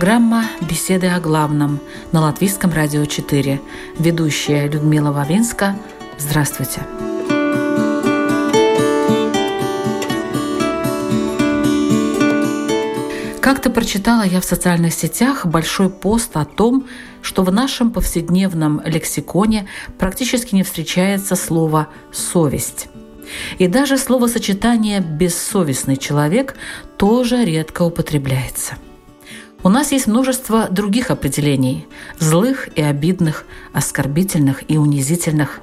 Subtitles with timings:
[0.00, 1.78] Программа «Беседы о главном»
[2.10, 3.60] на Латвийском радио 4.
[3.98, 5.76] Ведущая Людмила Вавинска.
[6.16, 6.80] Здравствуйте.
[13.42, 16.86] Как-то прочитала я в социальных сетях большой пост о том,
[17.20, 22.88] что в нашем повседневном лексиконе практически не встречается слово «совесть».
[23.58, 26.56] И даже словосочетание «бессовестный человек»
[26.96, 28.76] тоже редко употребляется–
[29.62, 31.86] у нас есть множество других определений–
[32.18, 33.44] злых и обидных,
[33.74, 35.60] оскорбительных и унизительных.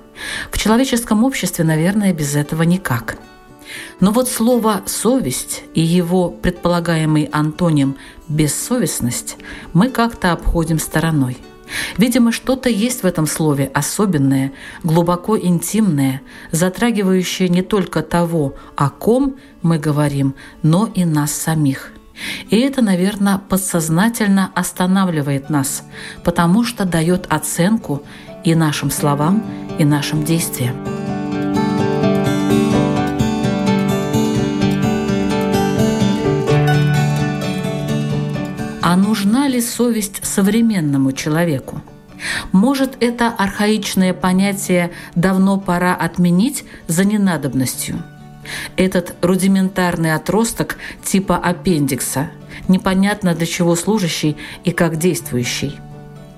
[0.51, 3.17] В человеческом обществе, наверное, без этого никак.
[3.99, 9.37] Но вот слово «совесть» и его предполагаемый антоним «бессовестность»
[9.73, 11.37] мы как-то обходим стороной.
[11.97, 19.37] Видимо, что-то есть в этом слове особенное, глубоко интимное, затрагивающее не только того, о ком
[19.63, 21.93] мы говорим, но и нас самих–
[22.49, 25.83] и это, наверное, подсознательно останавливает нас,
[26.23, 28.03] потому что дает оценку
[28.43, 29.43] и нашим словам,
[29.77, 30.75] и нашим действиям.
[38.81, 41.81] А нужна ли совесть современному человеку?
[42.51, 48.01] Может, это архаичное понятие давно пора отменить за ненадобностью–
[48.75, 52.29] этот рудиментарный отросток типа аппендикса,
[52.67, 55.75] непонятно для чего служащий и как действующий.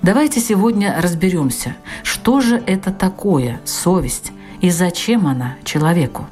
[0.02, 6.26] Давайте сегодня разберемся, что же это такое совесть и зачем она человеку.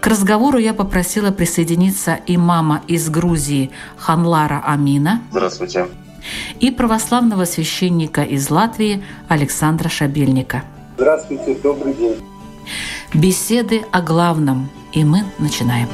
[0.00, 5.22] К разговору я попросила присоединиться и мама из Грузии Ханлара Амина.
[5.30, 5.86] Здравствуйте.
[6.60, 10.64] И православного священника из Латвии Александра Шабельника.
[10.96, 12.16] Здравствуйте, добрый день.
[13.14, 15.88] Беседы о главном– и мы начинаем.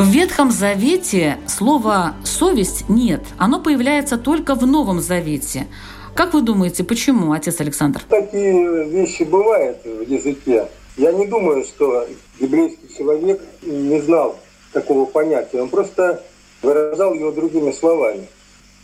[0.00, 3.20] В Ветхом Завете слова «совесть» нет.
[3.36, 5.66] Оно появляется только в Новом Завете.
[6.14, 8.00] Как вы думаете, почему, отец Александр?
[8.08, 10.68] Такие вещи бывают в языке.
[10.96, 12.06] Я не думаю, что
[12.40, 14.38] библейский человек не знал
[14.72, 15.60] такого понятия.
[15.60, 16.24] Он просто
[16.62, 18.26] выражал его другими словами.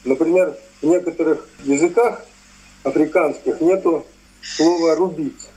[0.04, 2.26] Например, в некоторых языках
[2.82, 4.04] африканских нету
[4.42, 5.48] слова «рубить».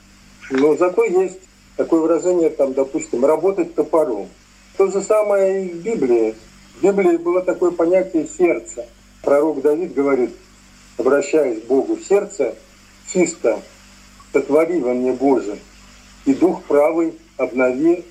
[0.52, 1.42] Но зато есть
[1.76, 4.30] такое выражение, там, допустим, «работать топором».
[4.80, 6.36] То же самое и в Библии.
[6.78, 8.86] В Библии было такое понятие сердца.
[9.22, 10.34] Пророк Давид говорит,
[10.98, 12.56] обращаясь к Богу, сердце
[13.12, 13.60] чисто,
[14.32, 15.60] сотвори во мне Боже,
[16.24, 18.06] и дух правый обнови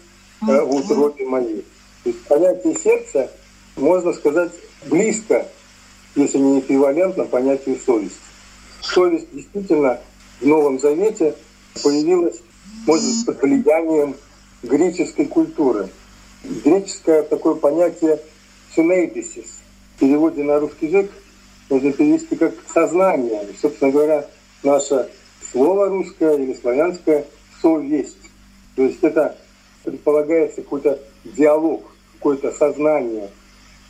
[0.46, 1.64] э, в утробе моей.
[2.04, 3.30] То есть понятие сердца,
[3.74, 4.52] можно сказать,
[4.90, 5.48] близко,
[6.16, 8.18] если не эквивалентно понятию совести.
[8.82, 10.00] Совесть действительно
[10.38, 11.34] в Новом Завете
[11.82, 12.42] появилась,
[12.86, 14.16] может быть, под влиянием
[14.62, 15.88] греческой культуры–
[16.44, 18.20] Греческое такое понятие
[18.74, 19.58] «синейдисис»
[19.96, 21.10] в переводе на русский язык
[21.68, 23.44] можно перевести как «сознание».
[23.44, 24.26] И, собственно говоря,
[24.62, 25.08] наше
[25.50, 27.26] слово русское или славянское
[27.60, 28.16] «совесть».
[28.76, 29.36] То есть это
[29.82, 31.82] предполагается какой-то диалог,
[32.14, 33.30] какое-то сознание,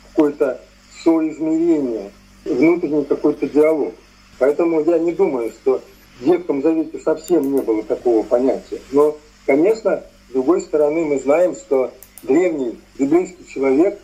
[0.09, 0.59] какое-то
[1.03, 2.11] соизмерение,
[2.45, 3.93] внутренний какой-то диалог.
[4.39, 5.81] Поэтому я не думаю, что
[6.19, 8.81] в Ветхом Завете совсем не было такого понятия.
[8.91, 11.91] Но, конечно, с другой стороны, мы знаем, что
[12.23, 13.99] древний библейский человек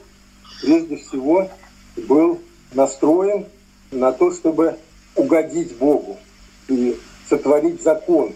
[0.62, 1.50] прежде всего
[2.08, 2.42] был
[2.74, 3.46] настроен
[3.92, 4.78] на то, чтобы
[5.16, 6.18] угодить Богу
[6.68, 8.34] и сотворить закон.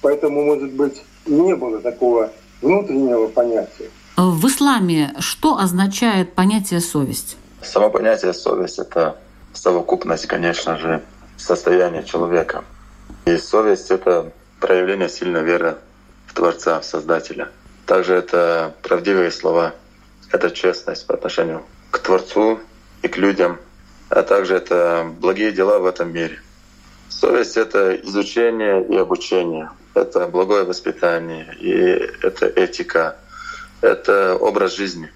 [0.00, 3.90] Поэтому, может быть, не было такого внутреннего понятия.
[4.16, 7.36] В исламе что означает понятие совесть?
[7.62, 9.18] Само понятие совесть— это
[9.52, 11.02] совокупность, конечно же,
[11.36, 12.64] состояния человека.
[13.24, 15.78] И совесть— это проявление сильной веры
[16.26, 17.50] в Творца, в Создателя—
[17.86, 19.74] также это правдивые слова,
[20.30, 22.60] это честность по отношению к Творцу
[23.02, 23.58] и к людям.
[24.14, 26.38] а также это благие дела в этом мире.
[27.08, 31.72] Совесть— это изучение и обучение, это благое воспитание, и
[32.26, 33.16] это этика,
[33.80, 35.10] это образ жизни.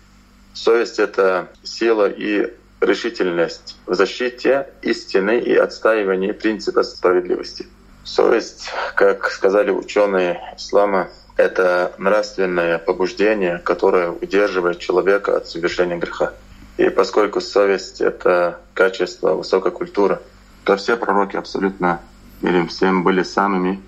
[0.55, 7.67] Совесть— это сила и решительность в защите истины и отстаивании принципа справедливости.
[8.05, 16.33] Совесть, как сказали ученые ислама, это нравственное побуждение, которое удерживает человека от совершения греха.
[16.77, 20.21] И поскольку совесть— это качество, высокая культура,
[20.65, 22.01] то все пророки абсолютно
[22.43, 23.81] или всем были самыми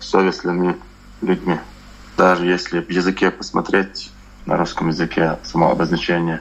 [0.00, 0.76] совестливыми
[1.22, 1.58] людьми.
[2.16, 4.10] Даже если в языке посмотреть,
[4.46, 6.40] на русском языке само обозначение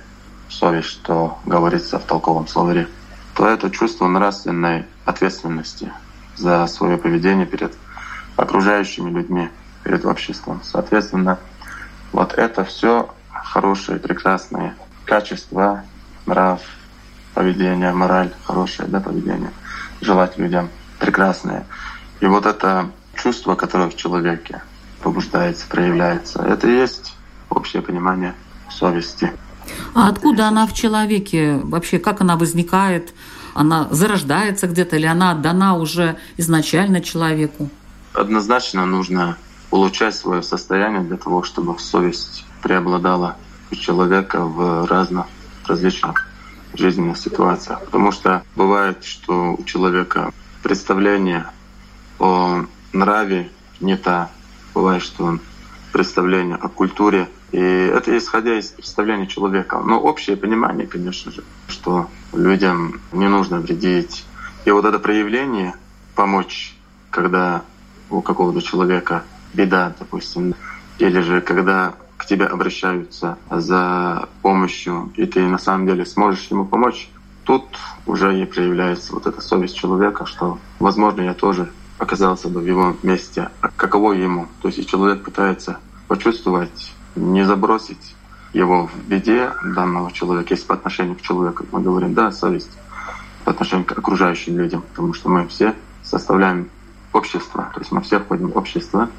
[0.49, 2.87] совесть, что говорится в толковом словаре,
[3.35, 5.91] то это чувство нравственной ответственности
[6.35, 7.73] за свое поведение перед
[8.35, 9.49] окружающими людьми,
[9.85, 10.61] перед обществом.
[10.63, 11.39] Соответственно,
[12.11, 14.73] вот это все хорошие, прекрасные
[15.05, 15.83] качества,
[16.25, 16.59] нрав,
[17.35, 19.51] поведение, мораль, хорошее да, поведение,
[20.01, 21.65] желать людям прекрасное.
[22.19, 24.61] И вот это чувство, которое в человеке
[25.01, 27.15] побуждается, проявляется, это и есть
[27.49, 28.33] общее понимание
[28.71, 29.31] совести.
[29.93, 31.59] А откуда она в человеке?
[31.63, 33.13] Вообще, как она возникает?
[33.53, 37.69] Она зарождается где-то или она отдана уже изначально человеку?
[38.13, 39.37] Однозначно нужно
[39.71, 43.37] улучшать свое состояние для того, чтобы совесть преобладала
[43.71, 45.25] у человека в разных
[45.65, 46.27] различных
[46.73, 47.83] жизненных ситуациях.
[47.85, 50.31] Потому что бывает, что у человека
[50.63, 51.47] представление
[52.19, 54.29] о нраве не та.
[54.73, 55.41] Бывает, что он
[55.91, 59.79] представление о культуре и это исходя из представления человека.
[59.79, 64.25] Но общее понимание, конечно же, что людям не нужно вредить.
[64.65, 65.73] И вот это проявление
[66.15, 66.75] помочь,
[67.11, 67.61] когда
[68.09, 69.23] у какого-то человека
[69.55, 70.53] беда, допустим,
[70.99, 76.65] или же когда к тебе обращаются за помощью, и ты на самом деле сможешь ему
[76.65, 77.09] помочь,
[77.43, 77.65] тут
[78.05, 82.95] уже и проявляется вот эта совесть человека, что, возможно, я тоже оказался бы в его
[83.03, 84.47] месте, а каково ему.
[84.61, 85.77] То есть человек пытается
[86.07, 88.15] почувствовать не забросить
[88.53, 92.71] его в беде данного человека, если по отношению к человеку мы говорим, да, совесть
[93.43, 96.69] по отношению к окружающим людям, потому что мы все составляем
[97.13, 99.09] общество, то есть мы все входим в общество,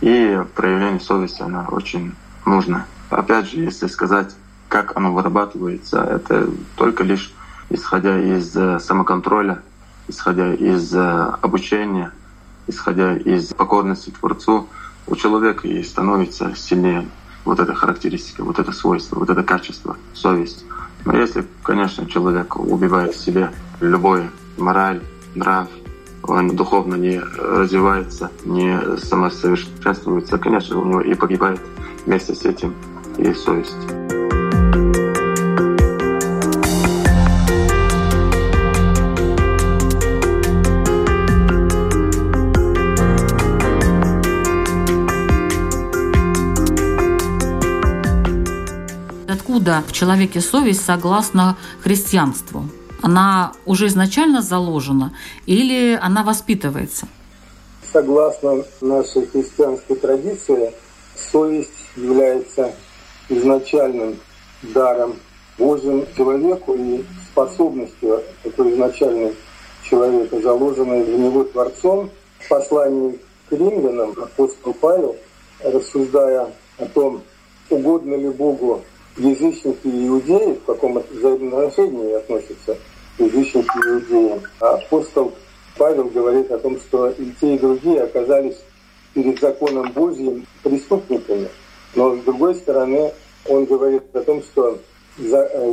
[0.00, 2.14] и проявление совести, она очень
[2.46, 2.86] нужна.
[3.10, 4.34] Опять же, если сказать,
[4.68, 7.32] как оно вырабатывается, это только лишь
[7.70, 9.62] исходя из э, самоконтроля,
[10.08, 11.00] исходя из э,
[11.42, 12.12] обучения,
[12.66, 14.68] исходя из покорности Творцу,
[15.06, 17.08] у человека и становится сильнее
[17.44, 20.64] вот эта характеристика, вот это свойство, вот это качество, совесть.
[21.04, 23.50] Но если, конечно, человек убивает в себе
[23.80, 24.28] любой
[24.58, 25.02] мораль,
[25.34, 25.68] нрав,
[26.22, 31.60] он духовно не развивается, не самосовершенствуется, конечно, у него и погибает
[32.06, 32.74] вместе с этим
[33.16, 33.76] и совесть.
[49.68, 52.68] откуда в человеке совесть согласно христианству?
[53.02, 55.14] Она уже изначально заложена
[55.46, 57.06] или она воспитывается?
[57.92, 60.72] Согласно нашей христианской традиции,
[61.30, 62.72] совесть является
[63.28, 64.18] изначальным
[64.62, 65.16] даром
[65.58, 69.34] Божьим человеку и способностью такой изначальной
[69.82, 72.10] человека, заложенной в него Творцом.
[72.40, 75.16] В послании к римлянам апостол Павел,
[75.64, 77.22] рассуждая о том,
[77.68, 78.82] угодно ли Богу
[79.18, 82.76] язычники и иудеи, в каком взаимоотношении относятся
[83.18, 84.40] язычники и иудеи.
[84.60, 85.34] А апостол
[85.76, 88.56] Павел говорит о том, что и те, и другие оказались
[89.14, 91.48] перед законом Божьим преступниками.
[91.94, 93.12] Но с другой стороны,
[93.46, 94.78] он говорит о том, что
[95.18, 95.22] э,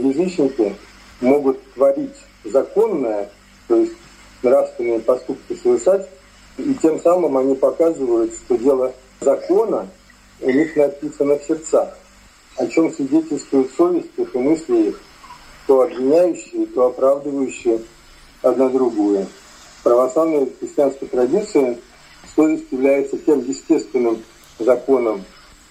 [0.03, 0.75] язычники
[1.21, 3.29] могут творить законное,
[3.67, 3.93] то есть
[4.41, 6.07] нравственные поступки совершать,
[6.57, 9.87] и тем самым они показывают, что дело закона
[10.41, 11.97] у них написано в сердцах
[12.57, 15.01] о чем свидетельствует совесть их и мысли их,
[15.67, 17.81] то обвиняющие, то оправдывающие
[18.41, 19.27] одна другую.
[19.79, 21.77] В православной христианской традиции
[22.35, 24.23] совесть является тем естественным
[24.59, 25.23] законом,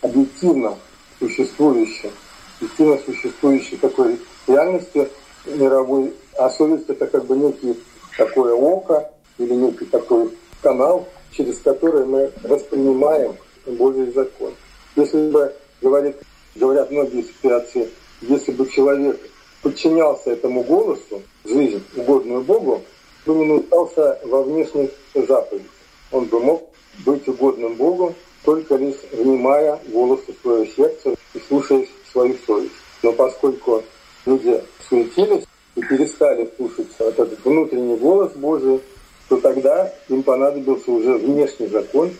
[0.02, 0.76] объективно
[1.18, 2.10] существующим,
[2.58, 5.08] объективно существующей такой реальности
[5.46, 7.78] мировой, а совесть это как бы некий
[8.16, 10.30] такое око или некий такой
[10.62, 13.34] канал, через который мы воспринимаем
[13.66, 14.54] Божий закон.
[14.96, 16.16] Если бы говорить
[16.54, 19.20] говорят многие эксперты, если бы человек
[19.62, 22.82] подчинялся этому голосу, жизнь, угодную Богу,
[23.26, 25.70] бы не нуждался во внешних заповедях.
[26.12, 26.68] Он бы мог
[27.04, 32.74] быть угодным Богу, только лишь внимая голосу своего сердца и слушаясь свою совесть.
[33.02, 33.82] Но поскольку
[34.26, 35.44] люди суетились
[35.74, 38.80] и перестали слушать вот этот внутренний голос Божий,
[39.28, 42.10] то тогда им понадобился уже внешний закон,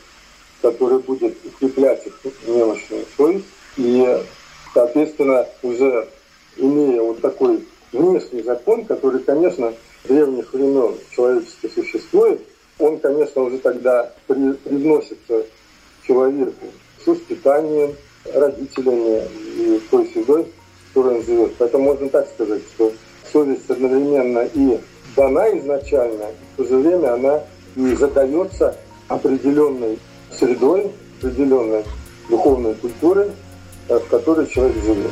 [0.63, 3.45] который будет укреплять их немощную совесть
[6.57, 9.73] имея вот такой внешний закон, который, конечно,
[10.05, 12.41] древних времен человечества существует,
[12.79, 15.45] он, конечно, уже тогда при, привносится
[16.07, 16.67] человеку
[17.03, 17.95] с воспитанием,
[18.33, 19.23] родителями
[19.57, 21.55] и той средой, в которой он живет.
[21.59, 22.93] Поэтому можно так сказать, что
[23.33, 24.81] совесть одновременно и
[25.15, 27.43] дана изначально, в то же время она
[27.77, 28.77] и задается
[29.09, 29.99] определенной
[30.37, 31.85] средой, определенной
[32.29, 33.31] духовной культурой,
[33.89, 35.11] в которой человек живет.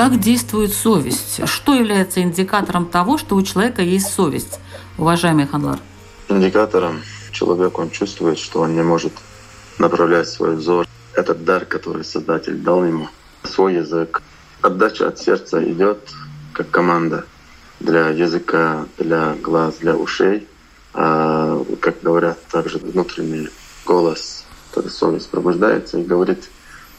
[0.00, 1.46] Как действует совесть?
[1.46, 4.58] Что является индикатором того, что у человека есть совесть,
[4.96, 5.78] уважаемый Ханлар?
[6.30, 7.02] Индикатором
[7.32, 9.12] человек, он чувствует, что он не может
[9.76, 10.86] направлять свой взор.
[11.12, 13.08] Этот дар, который Создатель дал ему,
[13.42, 14.22] свой язык.
[14.62, 15.98] Отдача от сердца идет
[16.54, 17.26] как команда
[17.78, 20.48] для языка, для глаз, для ушей.
[20.94, 23.50] А, как говорят, также внутренний
[23.84, 24.46] голос,
[24.88, 26.48] совесть пробуждается и говорит,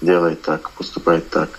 [0.02, 1.50] делай так, поступай так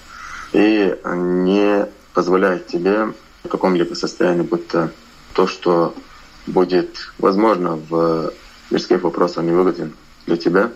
[0.52, 3.12] и не позволяет тебе
[3.44, 4.92] в каком-либо состоянии, будто
[5.34, 5.94] то, что
[6.46, 8.32] будет, возможно, в
[8.70, 9.92] мирских вопросах невыгоден
[10.26, 10.70] для тебя,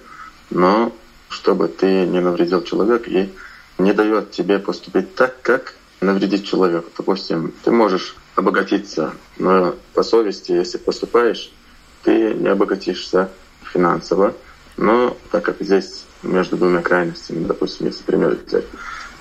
[0.51, 0.93] но
[1.29, 3.29] чтобы ты не навредил человеку и
[3.79, 6.91] не дает тебе поступить так, как навредить человеку.
[6.97, 11.53] Допустим, ты можешь обогатиться, но по совести, если поступаешь,
[12.03, 13.31] ты не обогатишься
[13.73, 14.35] финансово.
[14.77, 18.67] Но так как здесь между двумя крайностями, допустим, если пример взять,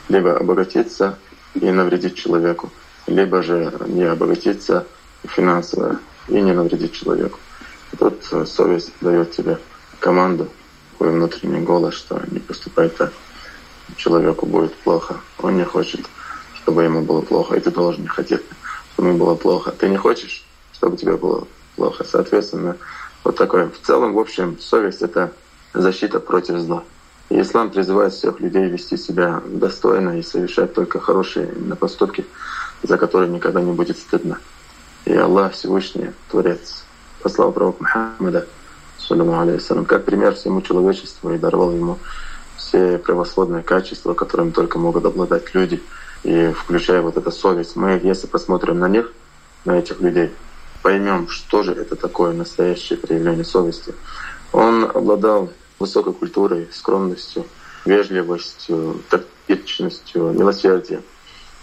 [0.09, 1.17] либо обогатиться
[1.53, 2.71] и навредить человеку,
[3.07, 4.85] либо же не обогатиться
[5.23, 7.39] финансово и не навредить человеку.
[7.93, 9.57] И тут э, совесть дает тебе
[9.99, 10.49] команду,
[10.91, 13.13] такой внутренний голос, что не поступай так.
[13.95, 15.17] Человеку будет плохо.
[15.39, 16.01] Он не хочет,
[16.55, 18.41] чтобы ему было плохо, и ты должен не хотеть,
[18.93, 19.71] чтобы ему было плохо.
[19.71, 22.03] Ты не хочешь, чтобы тебе было плохо.
[22.03, 22.77] Соответственно,
[23.23, 23.69] вот такое.
[23.69, 25.31] В целом, в общем, совесть— это
[25.73, 26.83] защита против зла.
[27.29, 32.25] Ислам призывает всех людей вести себя достойно и совершать только хорошие именно поступки,
[32.83, 34.39] за которые никогда не будет стыдно.
[35.05, 36.83] И Аллах Всевышний, Творец,
[37.21, 38.47] послал пророка Мухаммада,
[39.09, 41.99] алейхиссалам, как пример всему человечеству и даровал ему
[42.57, 45.81] все превосходные качества, которыми только могут обладать люди,
[46.23, 47.75] и включая вот эту совесть.
[47.75, 49.11] Мы, если посмотрим на них,
[49.65, 50.31] на этих людей,
[50.81, 53.93] поймем, что же это такое настоящее проявление совести.
[54.51, 57.45] Он обладал высокой культурой, скромностью,
[57.85, 61.03] вежливостью, тактичностью, милосердием.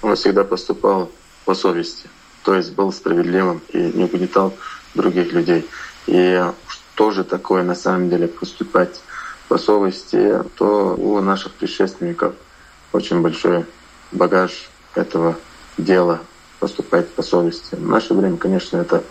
[0.03, 1.11] Он всегда поступал
[1.45, 2.09] по совести,
[2.45, 4.55] то есть был справедливым и не угнетал
[4.95, 5.69] других людей.
[6.07, 9.01] И что же такое на самом деле поступать
[9.49, 12.35] по совести, то у наших предшественников
[12.93, 13.65] очень большой
[14.11, 15.37] багаж этого
[15.79, 16.21] дела
[16.61, 17.75] поступать по совести.
[17.75, 19.03] В наше время, конечно, это,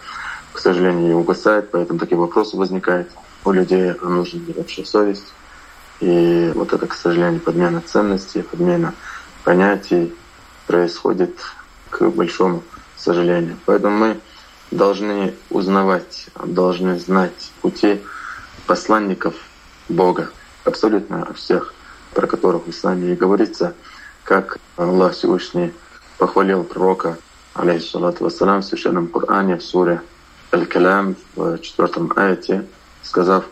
[0.53, 3.10] к сожалению, угасает, поэтому такие вопросы возникают
[3.45, 5.33] у людей ли вообще совесть.
[6.00, 8.93] И вот это, к сожалению, подмена ценностей, подмена
[9.43, 10.13] понятий
[10.67, 11.38] происходит
[11.89, 12.63] к большому
[12.98, 13.57] сожалению.
[13.65, 14.19] Поэтому мы
[14.71, 18.01] должны узнавать, должны знать пути
[18.65, 19.36] посланников
[19.89, 20.29] Бога,
[20.63, 21.74] абсолютно всех,
[22.13, 23.74] про которых в исламе и говорится,
[24.24, 25.74] как Аллах Всевышний
[26.17, 27.17] похвалил пророка,
[27.53, 30.01] алейхиссалату вассалам, в Священном Коране, в суре
[30.53, 32.65] Аль-Калям, в четвертом аяте,
[33.03, 33.46] сказав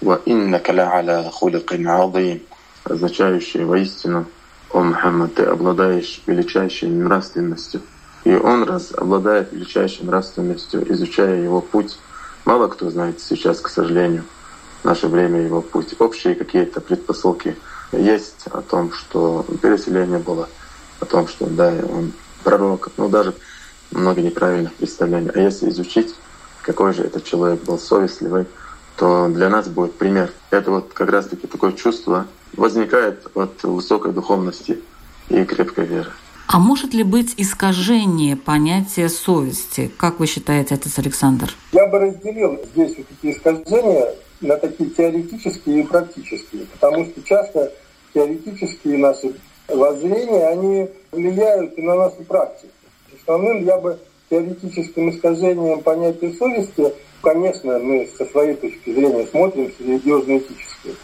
[0.00, 2.42] «Ва иннака ля хуликин азим»,
[2.84, 4.26] означающее воистину
[4.70, 7.82] «О Мухаммад, ты обладаешь величайшей нравственностью».
[8.24, 11.98] И он раз обладает величайшей нравственностью, изучая его путь.
[12.44, 14.24] Мало кто знает сейчас, к сожалению,
[14.82, 15.94] в наше время его путь.
[15.98, 17.56] Общие какие-то предпосылки
[17.92, 20.48] есть о том, что переселение было,
[21.00, 22.12] о том, что да, он
[22.44, 23.34] пророк, ну даже
[23.90, 25.30] много неправильных представлений.
[25.34, 26.14] А если изучить,
[26.62, 28.46] какой же этот человек был совестливый,
[28.96, 30.32] то для нас будет пример.
[30.50, 34.80] Это вот как раз-таки такое чувство возникает от высокой духовности
[35.28, 36.10] и крепкой веры.
[36.48, 39.90] А может ли быть искажение понятия совести?
[39.96, 41.50] Как вы считаете, отец Александр?
[41.72, 47.72] Я бы разделил здесь вот эти искажения на такие теоретические и практические, потому что часто
[48.12, 49.34] теоретические наши
[49.68, 52.72] воззрения, они влияют и на нашу практику.
[53.18, 59.80] Основным я бы теоретическим искажением понятия совести конечно, мы со своей точки зрения смотрим с
[59.80, 60.96] религиозно-этической.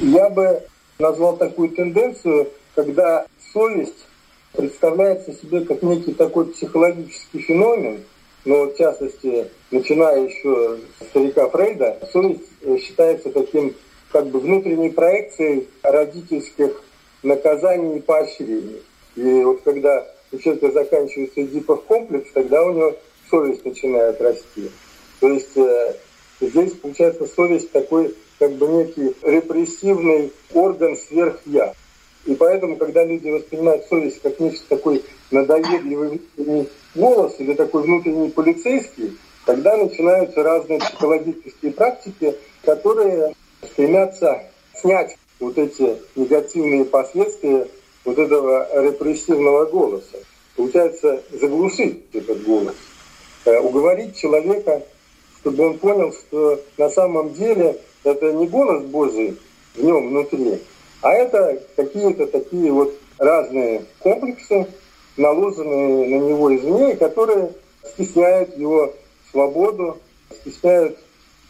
[0.00, 0.62] Я бы
[0.98, 4.06] назвал такую тенденцию, когда совесть
[4.52, 8.00] представляется себе как некий такой психологический феномен,
[8.44, 13.74] но в частности, начиная еще с старика Фрейда, совесть э, считается таким
[14.12, 16.82] как бы внутренней проекцией родительских
[17.22, 18.82] наказаний и поощрений.
[19.16, 22.96] И вот когда у человека заканчивается Эдипов комплекс, тогда у него
[23.30, 24.70] совесть начинает расти.
[25.20, 25.94] То есть э,
[26.40, 31.74] здесь получается совесть такой как бы некий репрессивный орган сверх я.
[32.26, 38.30] И поэтому, когда люди воспринимают совесть как нечто такой надоедливый внутренний голос или такой внутренний
[38.30, 43.32] полицейский, тогда начинаются разные психологические практики, которые
[43.62, 44.42] стремятся
[44.74, 47.68] снять вот эти негативные последствия
[48.04, 50.18] вот этого репрессивного голоса.
[50.56, 52.74] Получается, заглушить этот голос,
[53.44, 54.82] э, уговорить человека,
[55.46, 59.36] чтобы он понял, что на самом деле это не голос Божий
[59.76, 60.58] в нем внутри,
[61.02, 64.66] а это какие-то такие вот разные комплексы,
[65.16, 67.52] наложенные на него извне, которые
[67.92, 68.92] стесняют его
[69.30, 69.98] свободу,
[70.32, 70.98] стесняют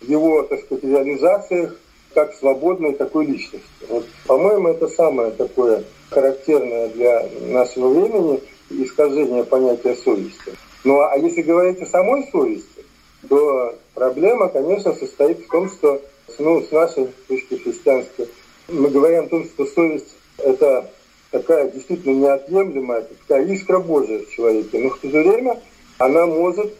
[0.03, 1.75] его, так сказать, реализациях
[2.13, 3.67] как свободной такой личности.
[3.89, 10.53] Вот, по-моему, это самое такое характерное для нашего времени искажение понятия совести.
[10.85, 12.85] Ну а если говорить о самой совести,
[13.29, 16.03] то проблема, конечно, состоит в том, что
[16.39, 18.29] ну, с нашей точки христианской
[18.69, 20.91] мы говорим о том, что совесть– это
[21.31, 24.79] такая действительно неотъемлемая, такая искра Божия в человеке.
[24.79, 25.61] Но в то же время
[25.99, 26.75] она может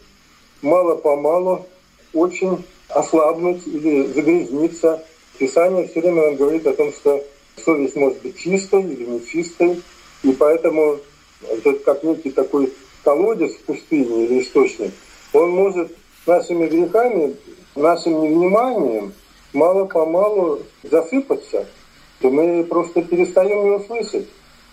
[0.63, 1.67] мало-помалу
[2.13, 5.05] очень ослабнуть или загрязниться.
[5.39, 7.25] Писание все время нам говорит о том, что
[7.65, 9.83] совесть может быть чистой или нечистой.
[10.23, 10.99] И поэтому
[11.49, 12.73] это как некий такой
[13.05, 14.93] колодец в пустыне или источник,
[15.33, 15.93] он может
[16.27, 17.37] нашими грехами,
[17.75, 19.13] нашим невниманием
[19.53, 21.67] мало-помалу засыпаться,
[22.21, 24.29] то мы просто перестаем его слышать.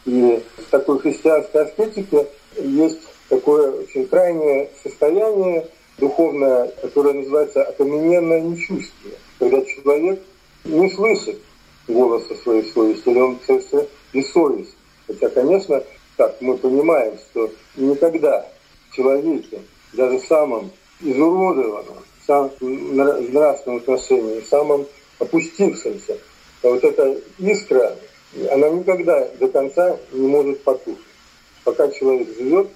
[0.05, 9.15] И в такой христианской аскетике есть такое очень крайнее состояние духовное, которое называется окамененное нечувствие,
[9.39, 10.21] когда человек
[10.65, 11.39] не слышит
[11.87, 14.75] голоса своей совести, или он совершенно бессовестен.
[15.07, 15.83] Хотя, конечно,
[16.17, 18.47] так мы понимаем, что никогда
[18.89, 19.61] в человеке,
[19.93, 20.71] даже самом
[21.03, 24.85] изуродованном, самом нравственном отношении, самом
[25.19, 26.17] опустившемся,
[26.61, 27.95] вот эта искра
[28.51, 30.97] она никогда до конца не может потухнуть.
[31.63, 32.67] Пока человек живет,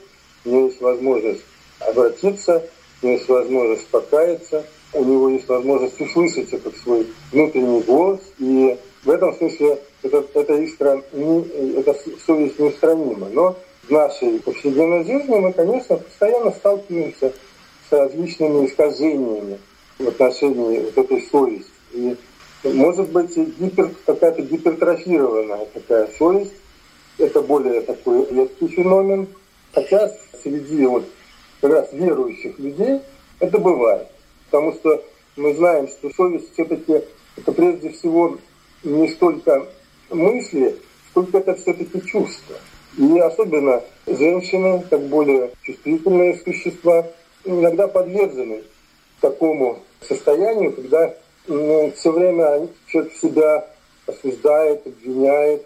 [0.46, 1.44] у него есть возможность
[1.80, 2.64] обратиться,
[3.02, 8.20] у него есть возможность покаяться, у него есть возможность услышать этот свой внутренний голос.
[8.40, 13.28] И в этом смысле эта, эта искра, не, эта совесть неустранима.
[13.32, 17.34] Но в нашей повседневной жизни мы, конечно, постоянно сталкиваемся
[17.92, 19.60] различными искажениями
[20.00, 21.72] в отношении вот этой совести.
[21.94, 22.16] И
[22.64, 26.54] может быть, гипер, какая-то гипертрофированная такая совесть.
[27.18, 29.28] Это более такой редкий феномен.
[29.74, 31.06] Хотя среди вот
[31.62, 33.02] как раз верующих людей
[33.40, 34.08] это бывает.
[34.46, 35.04] Потому что
[35.36, 37.02] мы знаем, что совесть все-таки
[37.36, 38.38] это прежде всего
[38.84, 39.68] не столько
[40.10, 40.76] мысли,
[41.12, 42.56] сколько это все-таки чувства.
[42.98, 47.06] И особенно женщины, как более чувствительные существа,
[47.48, 48.64] иногда подвержены
[49.22, 51.14] такому состоянию, когда
[51.48, 53.68] ну, все время человек себя
[54.06, 55.66] осуждает, обвиняет,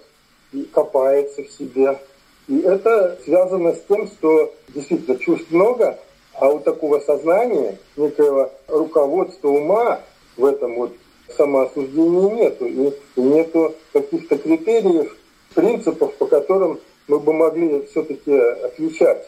[0.54, 2.00] и копается в себе.
[2.48, 5.98] И это связано с тем, что действительно чувств много,
[6.34, 10.02] а у такого сознания, некоего руководства ума
[10.38, 10.94] в этом вот
[11.36, 12.65] самоосуждении нету.
[12.65, 15.15] И нету каких-то критериев,
[15.54, 19.28] принципов, по которым мы бы могли все-таки отличать,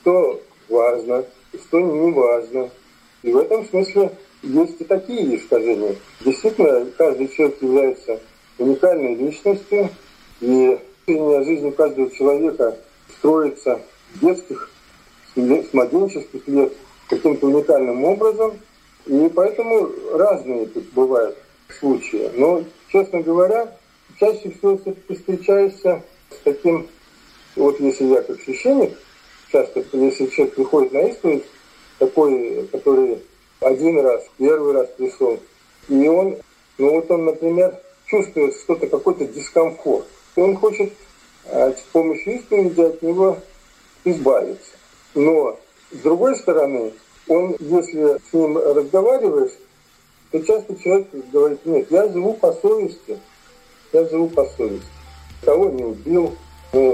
[0.00, 1.24] что важно,
[1.62, 2.70] что не важно.
[3.22, 5.96] И в этом смысле есть и такие искажения.
[6.24, 8.20] Действительно, каждый человек является
[8.58, 9.90] уникальной личностью,
[10.40, 12.76] и о жизни каждого человека
[13.18, 13.80] строится
[14.14, 14.70] с детских,
[15.34, 16.72] с младенческих лет
[17.08, 18.58] каким-то уникальным образом,
[19.06, 21.36] и поэтому разные тут бывают
[21.78, 22.30] случаи.
[22.34, 23.76] Но, честно говоря,
[24.18, 26.88] чаще всего все-таки встречаешься с таким,
[27.54, 28.96] вот если я как священник,
[29.50, 31.44] часто, если человек приходит на исповедь,
[31.98, 33.22] такой, который
[33.60, 35.38] один раз, первый раз пришел.
[35.88, 36.36] И он,
[36.78, 40.06] ну вот он, например, чувствует что-то, какой-то дискомфорт.
[40.36, 40.92] И он хочет
[41.46, 43.38] а, с помощью исповеди от него
[44.04, 44.72] избавиться.
[45.14, 45.58] Но,
[45.90, 46.92] с другой стороны,
[47.28, 49.52] он, если с ним разговариваешь,
[50.30, 53.18] то часто человек говорит, нет, я живу по совести,
[53.92, 54.86] я живу по совести.
[55.42, 56.36] Кого не убил,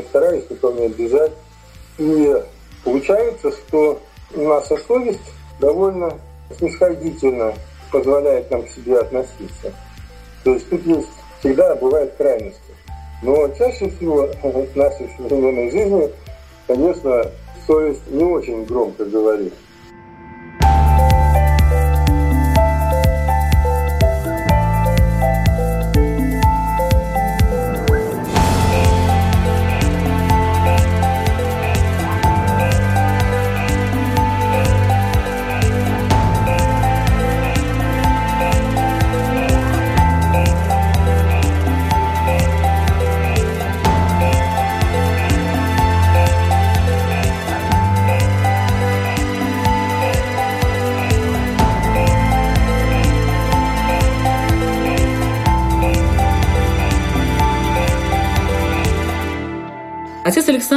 [0.09, 1.33] стараюсь никого не обижать.
[2.03, 2.35] И
[2.83, 4.01] получается, что
[4.35, 5.21] наша совесть
[5.61, 6.19] довольно
[6.59, 7.55] снисходительно
[7.93, 9.73] позволяет нам к себе относиться.
[10.43, 12.61] То есть тут есть всегда бывают крайности.
[13.23, 16.11] Но чаще всего в нашей современной жизни,
[16.67, 17.25] конечно,
[17.69, 19.55] совесть не очень громко говорит.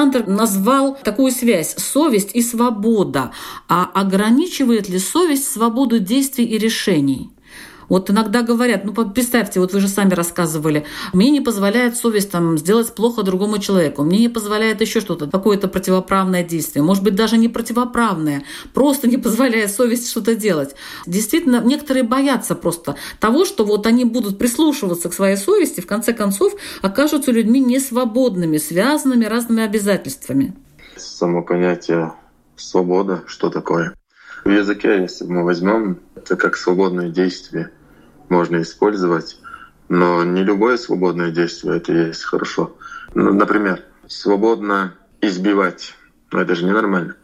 [0.06, 3.32] Александр назвал такую связь– совесть и свобода.
[3.68, 7.32] А ограничивает ли совесть свободу действий и решений?
[7.90, 12.58] Вот иногда говорят, ну представьте, вот вы же сами рассказывали, мне не позволяет совесть там
[12.58, 17.38] сделать плохо другому человеку, мне не позволяет еще что-то, какое-то противоправное действие, может быть даже
[17.38, 18.44] не противоправное,
[18.74, 20.76] просто не позволяет совесть что-то делать.
[21.06, 26.14] Действительно, некоторые боятся просто того, что вот они будут прислушиваться к своей совести, в конце
[26.14, 30.54] концов окажутся людьми несвободными, связанными разными обязательствами.
[30.98, 32.14] Само понятие
[32.56, 33.94] свобода, что такое?
[34.44, 37.72] В языке, если мы возьмем, это как свободное действие
[38.30, 39.40] можно использовать,
[39.90, 42.76] но не любое свободное действие это есть хорошо.
[43.14, 45.94] Ну, например, свободно избивать,
[46.32, 47.16] но это же ненормально.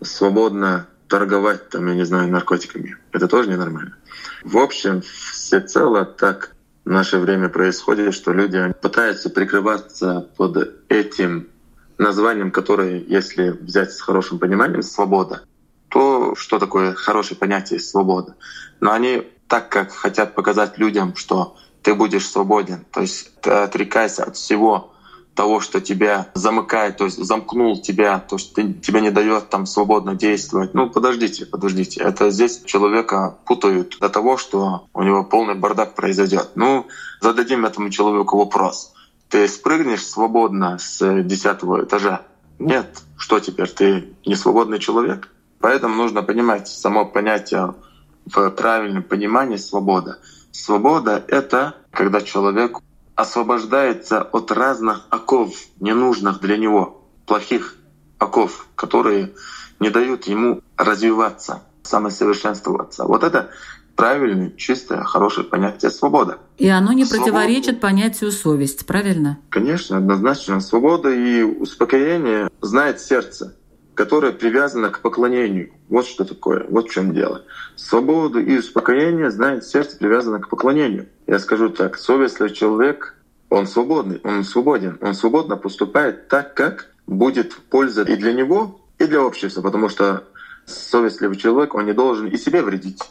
[0.00, 2.96] Свободно торговать, там, я не знаю, наркотиками.
[3.12, 3.96] Это тоже ненормально.
[4.42, 6.52] В общем, всецело так
[6.86, 11.48] в наше время происходит, что люди пытаются прикрываться под этим
[11.98, 15.42] названием, которое, если взять с хорошим пониманием, свобода,
[15.90, 18.36] то что такое хорошее понятие свобода.
[18.80, 24.24] Но они так как хотят показать людям, что ты будешь свободен, то есть ты отрекайся
[24.24, 24.92] от всего
[25.34, 29.64] того, что тебя замыкает, то есть замкнул тебя, то, что ты, тебя не дает там
[29.64, 30.74] свободно действовать.
[30.74, 32.00] Ну, подождите, подождите.
[32.00, 36.50] Это здесь человека путают до того, что у него полный бардак произойдет.
[36.56, 36.86] Ну,
[37.20, 38.92] зададим этому человеку вопрос.
[39.28, 42.22] Ты спрыгнешь свободно с десятого этажа?
[42.58, 43.00] Нет.
[43.16, 43.68] Что теперь?
[43.68, 45.30] Ты не свободный человек?
[45.60, 47.74] Поэтому нужно понимать само понятие
[48.26, 50.18] в правильном понимании свобода.
[50.52, 52.78] Свобода— это когда человек
[53.14, 57.76] освобождается от разных оков, ненужных для него, плохих
[58.18, 59.32] оков, которые
[59.78, 63.04] не дают ему развиваться, самосовершенствоваться.
[63.04, 63.50] Вот это
[63.96, 66.38] правильное, чистое, хорошее понятие свобода.
[66.56, 67.32] И оно не Свобода.
[67.32, 69.38] противоречит понятию совесть, правильно?
[69.50, 70.60] Конечно, однозначно.
[70.60, 73.56] Свобода и успокоение знает сердце
[74.00, 75.74] которая привязана к поклонению.
[75.90, 77.44] Вот что такое, вот в чем дело.
[77.76, 81.10] Свободу и успокоение знает сердце, привязано к поклонению.
[81.26, 83.14] Я скажу так, совестливый человек,
[83.50, 89.04] он свободный, он свободен, он свободно поступает так, как будет польза и для него, и
[89.04, 90.24] для общества, потому что
[90.64, 93.02] совестливый человек, он не должен и себе вредить,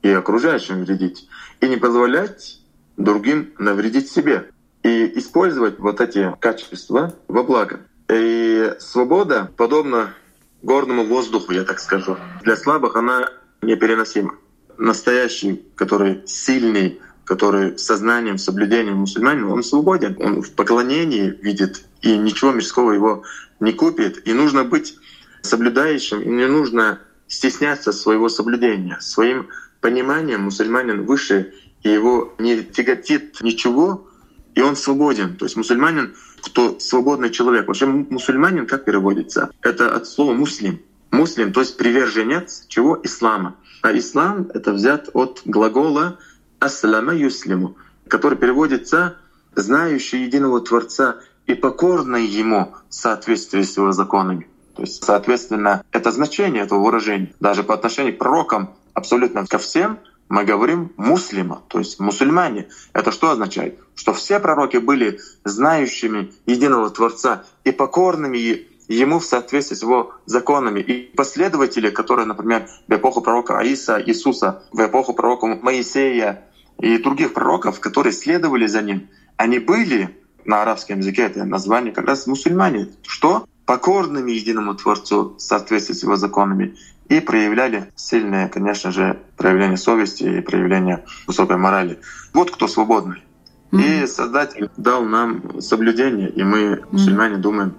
[0.00, 1.28] и окружающим вредить,
[1.60, 2.58] и не позволять
[2.96, 4.50] другим навредить себе,
[4.82, 7.80] и использовать вот эти качества во благо.
[8.10, 10.14] И свобода, подобно
[10.62, 12.16] горному воздуху, я так скажу.
[12.42, 13.30] Для слабых она
[13.62, 14.36] непереносима.
[14.78, 20.16] Настоящий, который сильный, который с сознанием, соблюдением мусульманин, он свободен.
[20.18, 23.22] Он в поклонении видит, и ничего мирского его
[23.60, 24.26] не купит.
[24.26, 24.96] И нужно быть
[25.42, 28.98] соблюдающим, и не нужно стесняться своего соблюдения.
[29.00, 29.48] Своим
[29.80, 34.08] пониманием мусульманин выше, и его не тяготит ничего,
[34.54, 35.36] и он свободен.
[35.36, 37.68] То есть мусульманин кто свободный человек.
[37.68, 39.50] Вообще мусульманин как переводится?
[39.62, 40.80] Это от слова муслим.
[41.10, 42.98] Муслим, то есть приверженец чего?
[43.02, 43.56] Ислама.
[43.82, 46.18] А ислам— это взят от глагола
[46.58, 47.76] «аслама юслиму»,
[48.08, 49.16] который переводится
[49.54, 54.48] «знающий единого Творца и покорный Ему в соответствии с Его законами».
[54.74, 59.98] То есть, соответственно, это значение этого выражения даже по отношению к пророкам абсолютно ко всем—
[60.32, 62.68] мы говорим муслима, то есть мусульмане.
[62.94, 63.78] Это что означает?
[63.94, 70.80] Что все пророки были знающими единого Творца и покорными ему в соответствии с его законами.
[70.80, 76.48] И последователи, которые, например, в эпоху пророка Аиса, Иисуса, в эпоху пророка Моисея
[76.80, 80.16] и других пророков, которые следовали за ним, они были
[80.46, 82.88] на арабском языке это название как раз мусульмане.
[83.06, 83.44] Что?
[83.66, 86.74] Покорными единому Творцу в соответствии с его законами
[87.08, 91.98] и проявляли сильное, конечно же, проявление совести и проявление высокой морали.
[92.32, 93.22] Вот кто свободный.
[93.70, 94.04] Mm-hmm.
[94.04, 97.38] И Создатель дал нам соблюдение, и мы, мусульмане, mm-hmm.
[97.38, 97.74] думаем,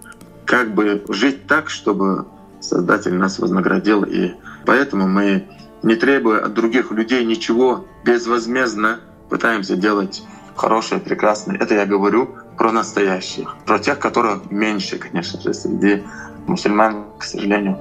[0.46, 2.26] как бы жить так, чтобы
[2.60, 4.04] Создатель нас вознаградил.
[4.04, 4.34] И
[4.66, 5.48] поэтому мы,
[5.84, 10.24] не требуя от других людей ничего, безвозмездно пытаемся делать
[10.56, 11.58] хорошие, прекрасные.
[11.60, 16.04] Это я говорю про настоящих, про тех, которых меньше, конечно же, среди
[16.48, 17.78] мусульман, к сожалению.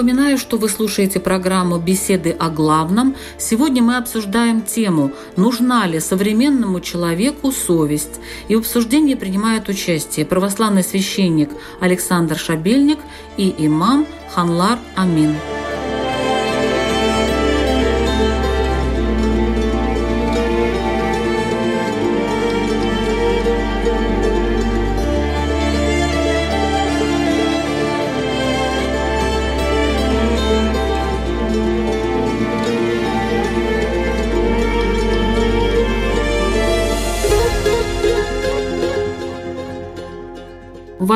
[0.00, 3.16] Напоминаю, что вы слушаете программу «Беседы о главном».
[3.36, 10.84] Сегодня мы обсуждаем тему «Нужна ли современному человеку совесть?» И в обсуждении принимают участие православный
[10.84, 12.98] священник Александр Шабельник
[13.36, 15.36] и имам Ханлар Амин.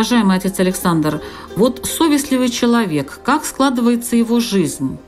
[0.04, 1.22] Уважаемый отец Александр,
[1.56, 4.98] вот совестливый человек, как складывается его жизнь?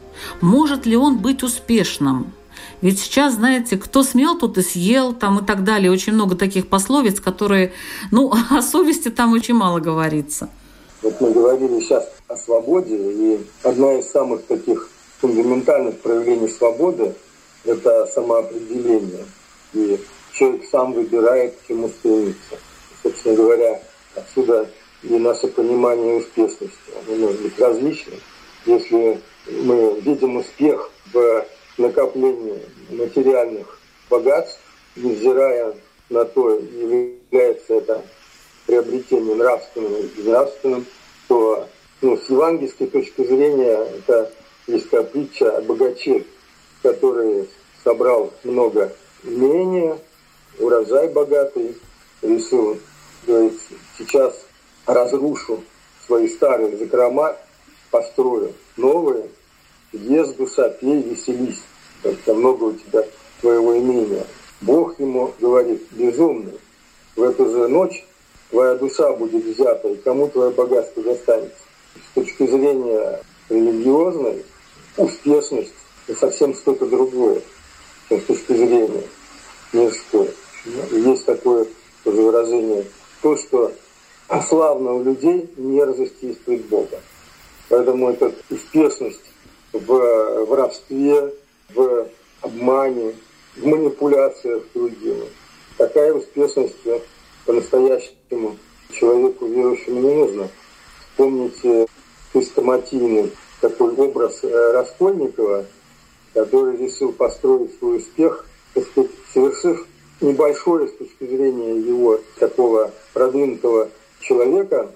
[0.41, 2.33] Может ли он быть успешным?
[2.81, 5.93] Ведь сейчас, знаете, кто смел, тот и съел, там и так далее.
[5.93, 7.75] Очень много таких пословиц, которые,
[8.11, 10.49] ну, о совести там очень мало говорится.
[11.03, 14.89] Вот мы говорили сейчас о свободе, и одна из самых таких
[15.21, 17.15] фундаментальных проявлений свободы–
[17.67, 19.27] это самоопределение.
[19.75, 20.01] И
[20.33, 22.57] человек сам выбирает, к чему стремиться.
[23.03, 23.79] Собственно говоря,
[24.17, 24.69] Отсюда
[25.03, 26.77] и наше понимание успешности.
[27.07, 28.19] Оно может быть различным.
[28.65, 31.47] Если мы видим успех в
[31.79, 33.79] накоплении материальных
[34.11, 34.61] богатств,
[34.97, 35.75] невзирая
[36.09, 38.03] на то, является это
[38.67, 40.87] приобретение нравственным или нравственным,
[41.29, 41.69] то
[42.01, 44.33] ну, с евангельской точки зрения это
[44.67, 46.25] есть такая притча о богаче,
[46.83, 47.49] который
[47.85, 49.99] собрал много имения,
[50.59, 51.77] урожай богатый,
[52.23, 52.79] решил
[53.27, 53.55] говорит,
[53.99, 54.46] сейчас
[54.87, 55.63] разрушу
[56.07, 57.37] свои старые закрома,
[57.91, 59.29] построю новые,
[59.93, 61.61] ешь душа, пей, веселись,
[62.03, 63.05] как много у тебя
[63.41, 64.27] твоего имения.
[64.61, 66.59] Бог ему говорит, безумный,
[67.15, 68.05] в эту же ночь
[68.51, 71.57] твоя душа будет взята, и кому твое богатство достанется.
[72.11, 74.45] С точки зрения религиозной,
[74.97, 75.73] успешность–
[76.07, 77.41] это совсем что-то другое,
[78.09, 79.03] чем с точки зрения
[79.73, 80.31] мирской.
[80.93, 81.67] Есть такое
[82.05, 82.85] тоже выражение
[83.23, 83.73] то, что
[84.49, 87.01] славно у людей мерзость есть пред Богом.
[87.69, 89.21] Поэтому эта успешность
[89.73, 91.33] в воровстве,
[91.75, 92.07] в
[92.43, 93.15] обмане,
[93.57, 95.27] в манипуляциях другими,
[95.77, 96.75] такая успешность
[97.45, 98.57] по-настоящему
[98.93, 100.49] человеку верующему не нужна.
[101.17, 101.87] Помните
[102.33, 105.65] хрестоматийный такой образ э, Раскольникова,
[106.35, 109.87] который решил построить свой успех, так сказать, совершив
[110.21, 113.89] небольшое с точки зрения его такого продвинутого
[114.27, 114.91] человека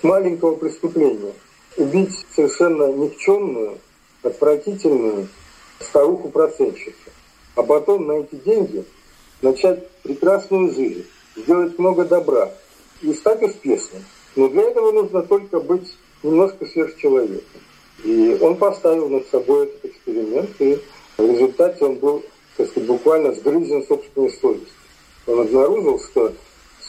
[0.00, 1.32] с маленького преступления.
[1.76, 3.78] Убить совершенно никчемную,
[4.22, 5.28] отвратительную
[5.80, 7.10] старуху-процентщицу.
[7.56, 8.84] А потом на эти деньги
[9.42, 11.04] начать прекрасную жизнь,
[11.36, 12.52] сделать много добра
[13.02, 14.04] и стать успешным.
[14.36, 17.60] Но для этого нужно только быть немножко сверхчеловеком.
[18.04, 20.80] И он поставил над собой этот эксперимент, и
[21.16, 22.24] в результате он был
[22.56, 24.68] так сказать, буквально сгрызен собственной совестью.
[25.26, 26.32] Он обнаружил, что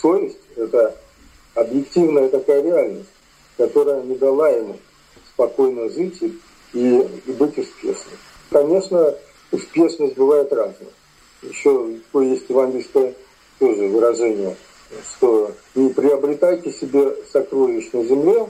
[0.01, 0.95] совесть– это
[1.55, 3.09] объективная такая реальность,
[3.57, 4.77] которая не дала ему
[5.33, 6.39] спокойно жить и,
[6.73, 8.17] и, быть успешным.
[8.51, 9.15] Конечно,
[9.51, 10.89] успешность бывает разная.
[11.41, 13.13] Еще есть евангельское
[13.59, 14.55] тоже выражение,
[15.17, 18.47] что не приобретайте себе сокровищ на земле,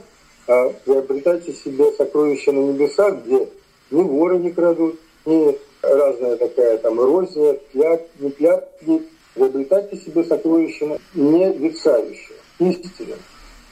[0.48, 3.50] а приобретайте себе сокровища на небесах, где
[3.92, 11.00] ни воры не крадут, ни разная такая там эрозия, пят, не пятки, приобретайте себе сокровища
[11.14, 13.16] не ветшающие, истинно.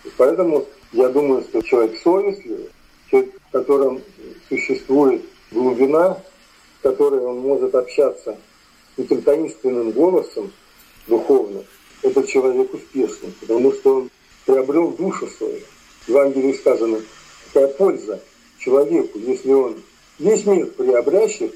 [0.04, 2.70] И поэтому я думаю, что человек совестливый,
[3.10, 4.02] человек, в котором
[4.50, 6.16] существует глубина,
[6.80, 8.38] с которой он может общаться
[8.98, 10.52] этим таинственным голосом
[11.08, 11.64] духовным,
[12.02, 14.10] это человек успешный, потому что он
[14.46, 15.62] приобрел душу свою.
[16.06, 17.00] В Евангелии сказано,
[17.54, 18.22] какая польза
[18.60, 19.82] человеку, если он
[20.20, 21.56] весь мир приобрящет,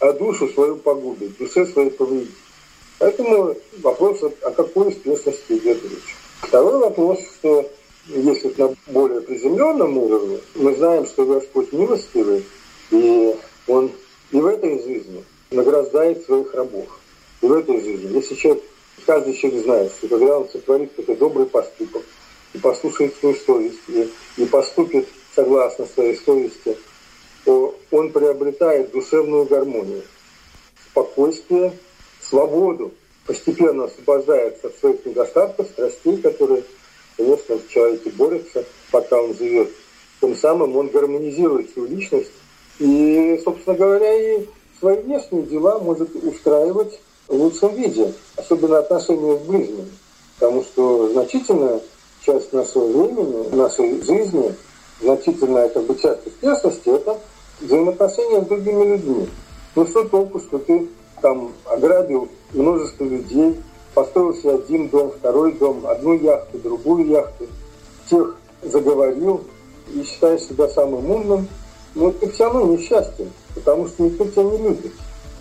[0.00, 2.34] а душу свою погубит, душе своей повредит.
[2.98, 6.16] Поэтому вопрос, о какой успешности идет речь.
[6.42, 7.70] Второй вопрос, что
[8.06, 12.44] если на более приземленном уровне, мы знаем, что Господь милостивый,
[12.90, 13.90] и Он
[14.30, 16.86] и в этой жизни награждает своих рабов.
[17.40, 18.14] И в этой жизни.
[18.14, 18.62] Если человек,
[19.06, 22.02] каждый человек знает, что когда он сотворит какой-то добрый поступок,
[22.54, 26.76] и послушает свою совесть, и, и поступит согласно своей совести,
[27.44, 30.02] то он приобретает душевную гармонию,
[30.90, 31.72] спокойствие,
[32.20, 32.92] свободу,
[33.28, 36.64] постепенно освобождается от своих недостатков, страстей, которые,
[37.16, 39.68] конечно, в человеке борются, пока он живет.
[40.20, 42.32] Тем самым он гармонизирует свою личность
[42.78, 44.46] и, собственно говоря, и
[44.80, 49.88] свои внешние дела может устраивать в лучшем виде, особенно отношения с ближними.
[50.38, 51.80] Потому что значительная
[52.24, 54.54] часть нашего времени, нашей жизни,
[55.02, 57.20] значительная как бы, часть успешности– это
[57.60, 59.28] взаимоотношения с другими людьми.
[59.76, 60.88] Ну что толку, что ты
[61.20, 63.56] там ограбил множество людей,
[63.94, 67.46] построил себе один дом, второй дом, одну яхту, другую яхту,
[68.08, 69.42] тех заговорил
[69.94, 71.48] и считаешь себя самым умным,
[71.94, 74.92] но ты все равно несчастен, потому что никто тебя не любит.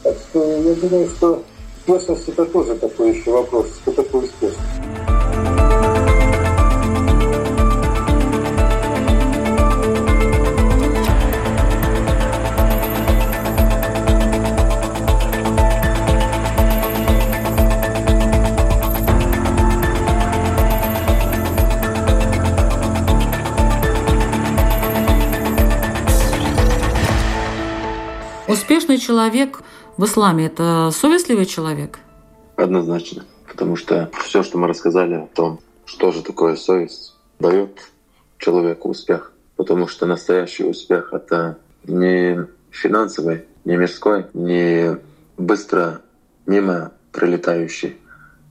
[0.03, 1.43] Так что я думаю, что
[1.87, 4.96] успешность это тоже такой еще вопрос, что такое успешность.
[28.87, 29.63] Успешный человек
[29.97, 31.99] в исламе– это совестливый человек?
[32.55, 33.25] Однозначно.
[33.45, 37.81] Потому что все, что мы рассказали о том, что же такое совесть, дает
[38.37, 39.33] человеку успех.
[39.57, 44.95] Потому что настоящий успех— это не финансовый, не мирской, не
[45.37, 45.99] быстро
[46.45, 47.97] мимо пролетающий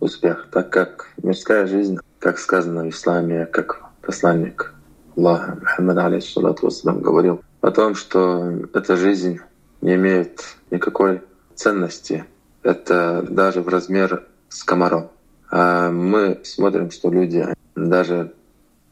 [0.00, 4.74] успех, так как мирская жизнь, как сказано в исламе, как посланник
[5.16, 6.68] Аллаха Мухаммад алейхиссалату
[7.00, 9.40] говорил о том, что эта жизнь
[9.86, 11.22] не имеет никакой
[11.54, 12.24] ценности.
[12.64, 15.10] Это даже в размер с комаром.
[15.48, 17.46] А мы смотрим, что люди
[17.76, 18.32] даже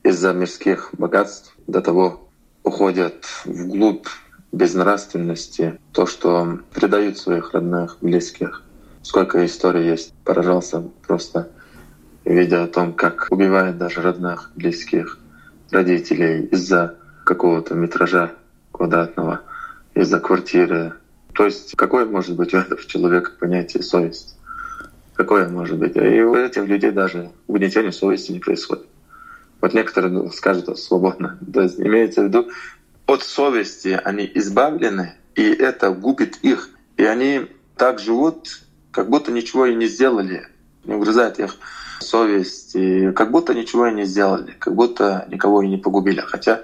[0.04, 2.28] из-за мирских богатств до того
[2.62, 4.07] уходят вглубь
[4.52, 8.62] безнравственности, то, что предают своих родных, близких.
[9.02, 11.50] Сколько историй есть, поражался просто,
[12.24, 15.18] видя о том, как убивают даже родных, близких,
[15.72, 18.30] родителей из-за какого-то метража
[18.70, 19.40] квадратного—
[19.94, 20.94] из-за квартиры.
[21.35, 24.37] То есть какое может быть у этого человека понятие совесть?
[25.14, 25.96] Какое может быть?
[25.96, 28.87] И у этих людей даже угнетение совести не происходит.
[29.61, 31.38] Вот некоторые ну, скажут свободно.
[31.52, 32.50] То есть имеется в виду,
[33.07, 36.70] от совести они избавлены, и это губит их.
[36.96, 40.48] И они так живут, как будто ничего и не сделали.
[40.85, 41.57] Не угрызает их
[42.00, 46.20] совесть, и как будто ничего и не сделали, как будто никого и не погубили.
[46.20, 46.62] Хотя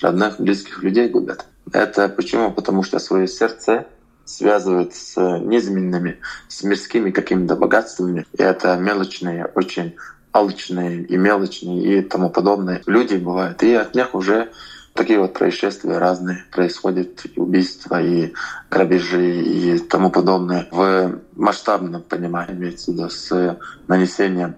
[0.00, 1.46] родных, близких людей губят.
[1.72, 2.52] Это почему?
[2.52, 3.86] Потому что свое сердце
[4.24, 8.26] связывают с низменными, с мирскими какими-то богатствами.
[8.32, 9.96] И это мелочные, очень
[10.32, 13.62] алчные и мелочные и тому подобное люди бывают.
[13.62, 14.50] И от них уже
[14.94, 18.32] такие вот происшествия разные происходят, и убийства, и
[18.70, 20.68] грабежи, и тому подобное.
[20.70, 24.56] В масштабном понимании имеется в виду с нанесением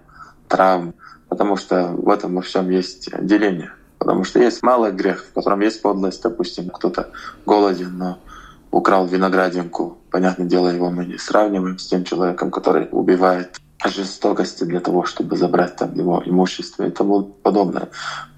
[0.48, 0.94] травм,
[1.28, 3.72] потому что в этом во всем есть деление.
[4.06, 7.10] Потому что есть малый грех, в котором есть подлость, допустим, кто-то
[7.44, 8.20] голоден, но
[8.70, 9.98] украл виноградинку.
[10.12, 15.36] Понятное дело, его мы не сравниваем с тем человеком, который убивает жестокости для того, чтобы
[15.36, 17.88] забрать там его имущество и тому подобное.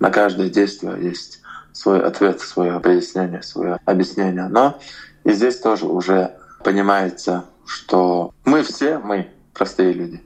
[0.00, 1.42] На каждое действие есть
[1.74, 4.48] свой ответ, свое пояснение, свое объяснение.
[4.48, 4.78] Но
[5.24, 10.22] и здесь тоже уже понимается, что мы все, мы простые люди.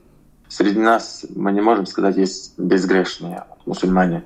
[0.47, 4.23] Среди нас, мы не можем сказать, есть безгрешные мусульмане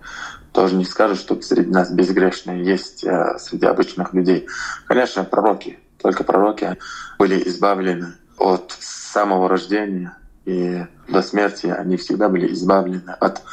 [0.58, 4.48] тоже не скажешь, что среди нас безгрешные есть э, среди обычных людей.
[4.88, 6.80] Конечно, пророки, только пророки
[7.20, 13.44] были избавлены от самого рождения и до смерти они всегда были избавлены от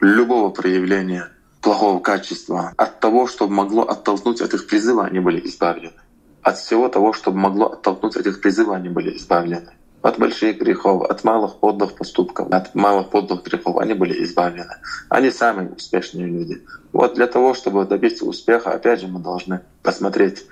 [0.00, 5.98] любого проявления плохого качества, от того, что могло оттолкнуть от их призыва, они были избавлены.
[6.42, 9.72] От всего того, что могло оттолкнуть от их призыва, они были избавлены
[10.02, 14.74] от больших грехов, от малых подлых поступков, от малых подлых грехов, они были избавлены.
[15.08, 16.62] Они самые успешные люди.
[16.92, 20.44] Вот для того, чтобы добиться успеха, опять же, мы должны посмотреть,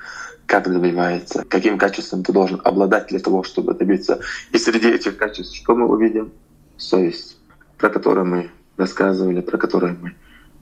[0.47, 4.21] как добивается, каким качеством ты должен обладать для того, чтобы добиться.
[4.53, 6.33] И среди этих качеств что мы увидим?
[6.77, 7.37] Совесть,
[7.77, 10.15] про которую мы рассказывали, про которую мы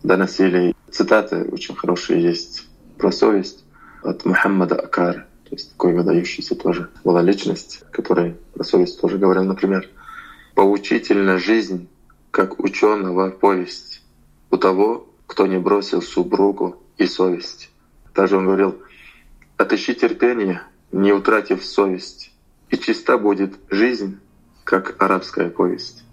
[0.02, 0.74] доносили.
[0.90, 2.66] Цитаты очень хорошие есть
[2.98, 3.64] про совесть
[4.02, 5.27] от Мухаммада Акара.
[5.48, 9.88] То есть такой выдающийся тоже была личность, которая про совесть тоже говорил, например,
[10.54, 11.88] «Поучительна жизнь,
[12.30, 14.02] как ученого повесть
[14.50, 17.70] у того, кто не бросил супругу и совесть».
[18.12, 18.76] Также он говорил,
[19.56, 20.60] «Отыщи терпение,
[20.92, 22.30] не утратив совесть,
[22.68, 24.18] и чиста будет жизнь,
[24.64, 26.04] как арабская повесть».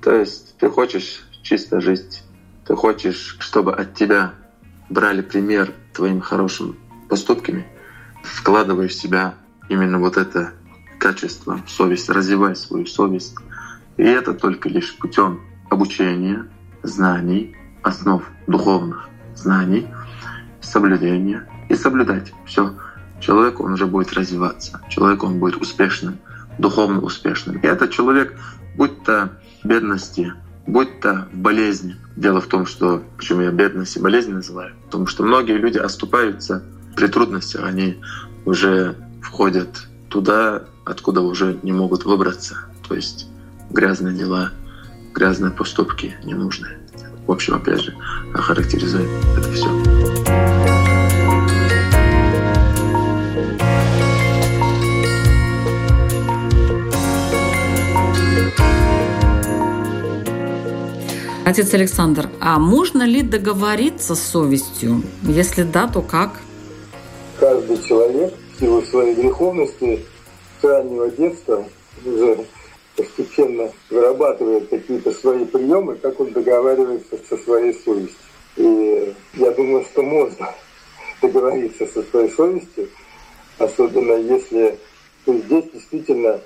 [0.00, 2.22] То есть ты хочешь чисто жить,
[2.66, 4.34] ты хочешь, чтобы от тебя
[4.88, 6.76] брали пример твоими хорошими
[7.08, 7.66] поступками
[8.24, 9.34] вкладываешь в себя
[9.68, 10.52] именно вот это
[10.98, 13.34] качество, совесть, развивай свою совесть.
[13.96, 16.46] И это только лишь путем обучения,
[16.82, 19.86] знаний, основ духовных знаний,
[20.60, 22.74] соблюдения и соблюдать все.
[23.20, 26.18] Человек, он уже будет развиваться, человек, он будет успешным,
[26.58, 27.58] духовно успешным.
[27.58, 28.38] И этот человек,
[28.76, 30.32] будь то бедности,
[30.66, 31.96] будь то болезни.
[32.16, 36.64] Дело в том, что почему я бедность и болезнь называю, потому что многие люди оступаются
[36.96, 37.98] при трудностях, они
[38.44, 42.56] уже входят туда, откуда уже не могут выбраться.
[42.86, 43.26] То есть
[43.70, 44.52] грязные дела,
[45.12, 46.78] грязные поступки ненужные.
[47.26, 47.94] В общем, опять же,
[48.34, 49.68] охарактеризует это все.
[61.44, 65.02] Отец Александр, а можно ли договориться с совестью?
[65.22, 66.40] Если да, то как?
[67.38, 70.04] Каждый человек в силу своей греховности
[70.60, 71.64] с раннего детства
[72.04, 72.46] уже
[72.96, 78.16] постепенно вырабатывает какие-то свои приемы, как он договаривается со своей совестью.
[78.56, 80.54] И я думаю, что можно
[81.22, 82.88] договориться со своей совестью,
[83.58, 84.78] особенно если
[85.24, 86.40] то есть здесь действительно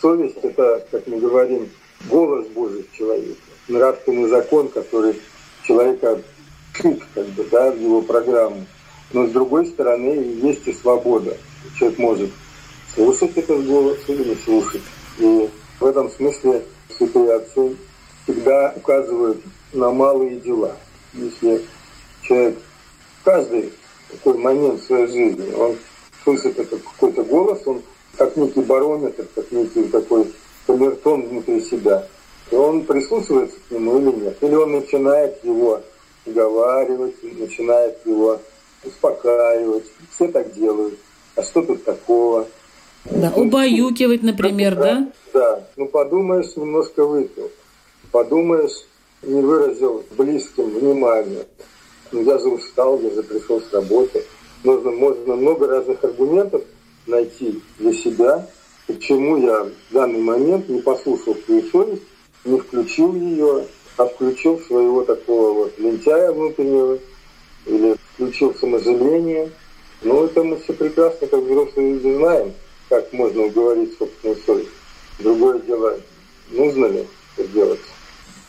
[0.00, 1.68] совесть– это, как мы говорим,
[2.08, 3.36] голос Божий в человеке,
[3.68, 5.20] нравственный закон, который
[5.64, 6.20] человека
[6.74, 8.66] чуть как бы, да, в его программу.
[9.12, 11.36] Но с другой стороны, есть и свобода.
[11.78, 12.30] Человек может
[12.94, 14.82] слушать этот голос или не слушать.
[15.18, 15.50] И
[15.80, 16.64] в этом смысле
[16.96, 17.76] святые отцы
[18.24, 19.42] всегда указывают
[19.72, 20.76] на малые дела.
[21.12, 21.62] Если
[22.22, 22.58] человек
[23.24, 23.72] каждый
[24.10, 25.76] такой момент в своей жизни, он
[26.24, 27.82] слышит этот какой-то голос, он
[28.16, 30.32] как некий барометр, как некий такой
[30.66, 32.06] камертон внутри себя,
[32.50, 34.36] и он прислушивается к нему или нет.
[34.40, 35.80] Или он начинает его
[36.26, 38.40] уговаривать, начинает его
[38.84, 39.84] успокаивать.
[40.10, 40.98] Все так делают.
[41.36, 42.46] А что тут такого?
[43.04, 45.10] Да, убаюкивать, например, да?
[45.32, 45.66] Да.
[45.76, 47.50] Ну, подумаешь, немножко выпил.
[48.10, 48.84] Подумаешь,
[49.22, 51.46] не выразил близким внимания.
[52.12, 54.24] Ну, я же устал, я же пришел с работы.
[54.64, 56.62] Нужно, можно много разных аргументов
[57.06, 58.46] найти для себя,
[58.86, 62.02] почему я в данный момент не послушал свою совесть,
[62.44, 63.66] не включил ее,
[63.96, 66.98] а включил своего такого вот лентяя внутреннего,
[67.66, 69.50] или включил саможаление.
[70.02, 72.52] Ну, это мы все прекрасно, как взрослые люди, знаем
[72.92, 74.68] как можно уговорить собственную совесть.
[75.18, 75.98] Другое дело,
[76.50, 77.06] нужно ли
[77.38, 77.80] это делать.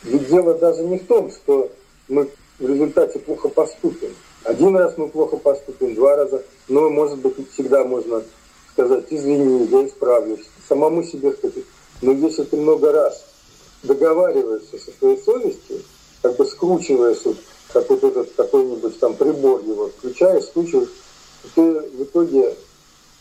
[0.02, 1.72] Ведь дело даже не в том, что
[2.08, 4.14] мы в результате плохо поступим.
[4.42, 8.22] Один раз мы плохо поступим, два раза, но, может быть, всегда можно
[8.72, 11.64] сказать, извини, я исправлюсь, самому себе сказать.
[12.02, 13.24] Но если ты много раз
[13.82, 15.80] договариваешься со своей совестью,
[16.20, 17.22] как бы скручиваешь,
[17.74, 20.90] как вот этот какой-нибудь там прибор его, включаешь, скручиваешь,
[21.56, 22.54] ты в итоге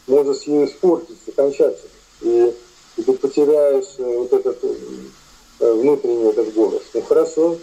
[0.06, 1.89] можешь ее испортить окончательно.
[2.22, 2.54] И,
[2.97, 6.84] и ты потеряешь э, вот этот э, внутренний этот голос.
[6.93, 7.58] Ну хорошо,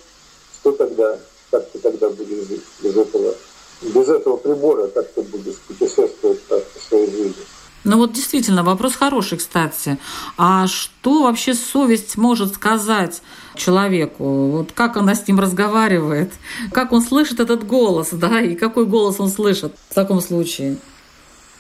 [0.61, 1.19] что тогда?
[1.53, 3.35] Как ты тогда будешь жить без этого?
[3.83, 7.47] Без этого прибора как ты будешь путешествовать по своей жизни?
[7.83, 9.97] Ну вот действительно, вопрос хороший, кстати.
[10.37, 13.23] А что вообще совесть может сказать
[13.55, 14.25] человеку?
[14.25, 16.31] Вот как она с ним разговаривает?
[16.73, 18.41] Как он слышит этот голос, да?
[18.43, 20.77] И какой голос он слышит в таком случае?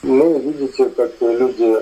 [0.02, 1.76] Ну, видите, как люди,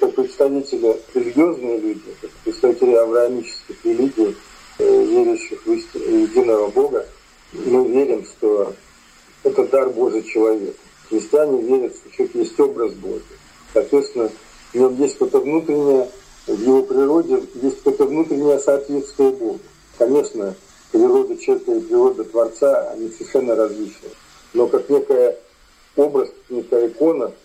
[0.00, 4.36] как представители, религиозные люди, как представители авраамических религий,
[4.78, 7.06] э, верящих в единого Бога,
[7.52, 8.74] мы верим, что
[9.44, 10.78] это дар Божий человеку.
[11.08, 13.22] Христиане верят, что человек есть образ Божий.
[13.76, 14.30] Соответственно,
[14.72, 16.08] в нем есть что-то внутреннее,
[16.46, 19.60] в его природе есть какое-то внутреннее соответствие Богу.
[19.98, 20.54] Конечно,
[20.92, 24.08] природа человека и природа Творца, они совершенно различны.
[24.54, 25.36] Но как некая
[25.94, 27.32] образ, некая икона–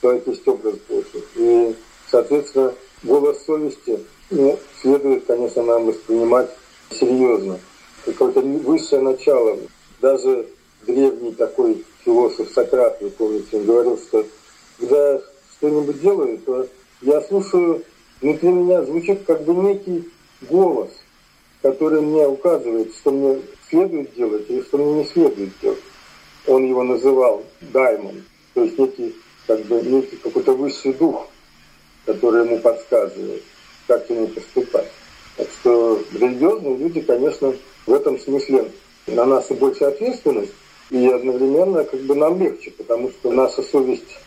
[0.00, 1.24] человек есть образ Божий.
[1.36, 1.76] И,
[2.10, 2.74] соответственно,
[3.04, 6.50] голос совести ну, следует, конечно, нам воспринимать
[6.90, 7.60] серьезно.
[8.04, 9.58] Какое-то высшее начало.
[10.00, 10.48] Даже
[10.86, 14.26] древний такой философ Сократ, вы помните, он говорил, что
[14.78, 15.20] когда
[15.58, 16.66] что-нибудь делаю, то
[17.02, 17.82] я слушаю,
[18.20, 20.08] внутри меня звучит как бы некий
[20.42, 20.90] голос,
[21.62, 25.82] который мне указывает, что мне следует делать или что мне не следует делать.
[26.46, 28.22] Он его называл даймон,
[28.54, 29.14] то есть некий
[29.46, 31.28] как бы некий какой-то высший дух,
[32.04, 33.42] который ему подсказывает,
[33.86, 34.90] как ему поступать.
[35.36, 37.54] Так что религиозные люди, конечно,
[37.86, 38.70] в этом смысле
[39.06, 40.52] на нас и больше ответственность,
[40.90, 44.18] и одновременно как бы нам легче, потому что наша совесть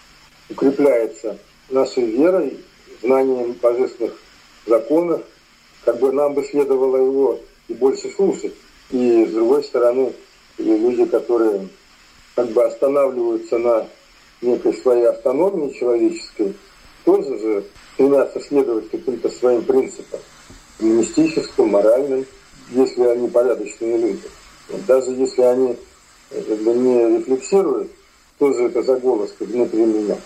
[0.50, 1.38] укрепляется
[1.70, 2.58] нашей верой,
[3.02, 4.14] знанием божественных
[4.66, 5.22] законов,
[5.86, 8.54] как бы нам бы следовало его и больше слушать.
[8.92, 10.14] И с другой стороны,
[10.58, 11.68] люди, которые
[12.36, 13.88] как бы останавливаются на
[14.42, 16.56] некой своей автономии человеческой,
[17.06, 20.20] тоже же стремятся следовать каким-то своим принципам,
[20.80, 22.26] мистическим, моральным,
[22.72, 24.28] если они порядочные люди.
[24.88, 25.76] Даже если они
[26.30, 27.92] как бы, не рефлексируют,
[28.38, 30.18] тоже это за голос внутри меня.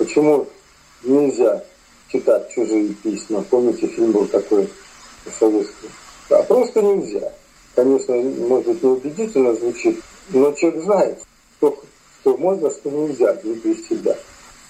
[0.00, 0.46] Почему
[1.04, 1.62] нельзя
[2.08, 3.44] читать чужие письма?
[3.50, 4.66] Помните, фильм был такой
[5.38, 5.90] советский?
[6.30, 7.30] А просто нельзя.
[7.74, 11.18] Конечно, может быть, неубедительно звучит, но человек знает,
[11.58, 11.78] что,
[12.22, 14.16] что можно, что нельзя внутри себя.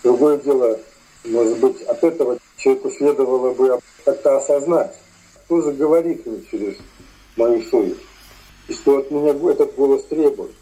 [0.03, 0.81] Другое дело,
[1.24, 4.97] может быть, от этого человеку следовало бы как-то осознать,
[5.45, 6.74] кто же говорит мне через
[7.37, 8.01] мою совесть,
[8.66, 10.57] и что от меня этот голос требует.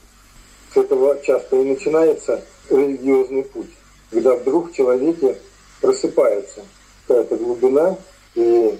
[0.75, 3.71] С этого часто и начинается религиозный путь,
[4.11, 5.39] когда вдруг в человеке
[5.81, 6.65] просыпается
[7.07, 7.97] какая-то глубина,
[8.35, 8.79] и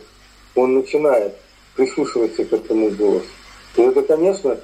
[0.55, 1.35] он начинает
[1.75, 3.27] прислушиваться к этому голосу.
[3.77, 4.59] И это, конечно,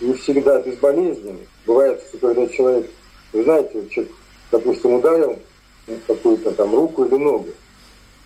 [0.00, 1.40] не всегда безболезненно.
[1.66, 2.90] Бывает, что когда человек,
[3.32, 4.12] вы знаете, человек,
[4.50, 5.38] допустим, ударил
[6.06, 7.48] какую-то там руку или ногу,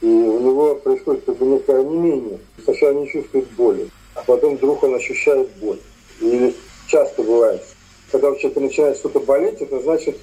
[0.01, 2.41] и у него происходит как бы некое онемение.
[2.65, 5.79] Сначала не чувствует боли, а потом вдруг он ощущает боль.
[6.21, 6.55] Или
[6.89, 7.63] часто бывает,
[8.11, 10.19] когда у человека начинает что-то болеть, это значит,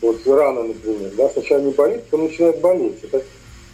[0.00, 3.02] вот рана, например, да, сначала не болит, потом начинает болеть.
[3.02, 3.22] Это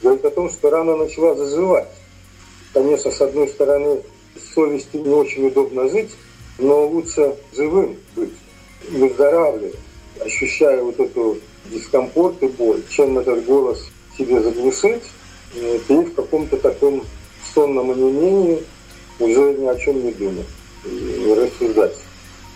[0.02, 1.88] говорит о том, что рана начала заживать.
[2.72, 4.02] Конечно, с одной стороны,
[4.36, 6.10] с совестью не очень удобно жить,
[6.58, 8.30] но лучше живым быть,
[8.90, 9.74] выздоравливать,
[10.20, 15.02] ощущая вот эту дискомфорт и боль, чем этот голос себе заглушить,
[15.54, 17.04] и в каком-то таком
[17.54, 18.62] сонном онемении
[19.18, 20.46] уже ни о чем не думать,
[20.84, 21.96] и рассуждать.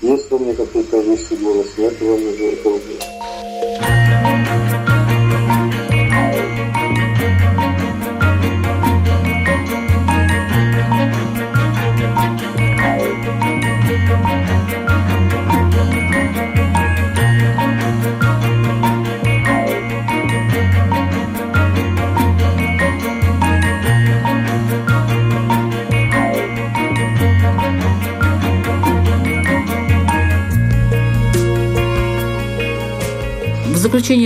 [0.00, 4.93] Есть во мне какой-то высший голос, нет во мне этого заключение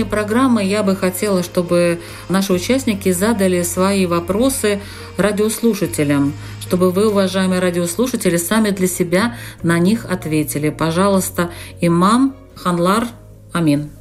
[0.09, 4.81] программы я бы хотела, чтобы наши участники задали свои вопросы
[5.17, 10.69] радиослушателям, чтобы вы, уважаемые радиослушатели, сами для себя на них ответили.
[10.69, 11.51] Пожалуйста,
[11.81, 13.07] имам Ханлар
[13.53, 13.91] Амин.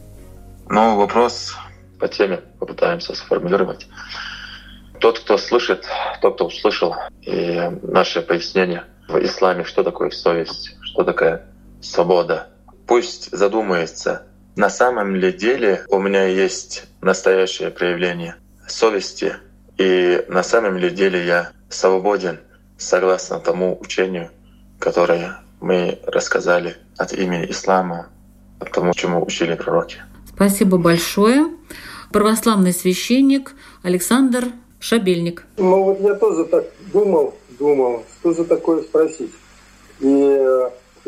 [0.68, 1.56] Ну, вопрос
[1.98, 3.86] по теме попытаемся сформулировать.
[5.00, 5.86] Тот, кто слышит,
[6.20, 11.46] тот, кто услышал, и наше пояснение в исламе, что такое совесть, что такое
[11.80, 12.48] свобода,
[12.86, 14.27] пусть задумается,
[14.58, 18.34] на самом ли деле у меня есть настоящее проявление
[18.66, 19.36] совести,
[19.78, 22.40] и на самом ли деле я свободен
[22.76, 24.30] согласно тому учению,
[24.80, 28.08] которое мы рассказали от имени ислама,
[28.58, 29.98] от тому, чему учили пророки.
[30.34, 31.46] Спасибо большое.
[32.12, 33.54] Православный священник
[33.84, 34.46] Александр
[34.80, 35.44] Шабельник.
[35.56, 39.30] Ну вот я тоже так думал, думал, что же такое спросить.
[40.00, 40.40] И